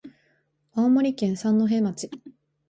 [0.73, 2.09] 青森県三戸町